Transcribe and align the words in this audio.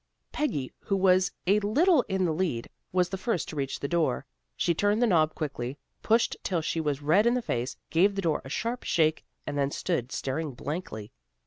Peggy 0.31 0.73
who 0.79 0.97
was 0.97 1.31
a 1.45 1.59
little 1.59 2.01
in 2.09 2.25
the 2.25 2.31
lead, 2.31 2.67
was 2.91 3.09
the 3.09 3.19
first 3.19 3.47
to 3.49 3.55
reach 3.55 3.79
the 3.81 3.87
door. 3.87 4.25
She 4.55 4.73
turned 4.73 4.99
the 4.99 5.05
knob 5.05 5.35
quickly, 5.35 5.77
pushed 6.01 6.35
till 6.41 6.61
she 6.63 6.81
was 6.81 7.03
red 7.03 7.27
in 7.27 7.35
the 7.35 7.41
face, 7.43 7.77
gave 7.91 8.15
the 8.15 8.21
door 8.23 8.41
a 8.43 8.49
sharp 8.49 8.81
shake 8.81 9.23
and 9.45 9.59
then 9.59 9.69
stood 9.69 10.11
staring 10.11 10.55
blankly. 10.55 11.11